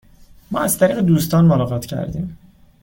ما 0.51 0.59
از 0.59 0.77
طریق 0.77 0.99
دوستان 0.99 1.45
ملاقات 1.45 1.85
کردیم. 1.85 2.37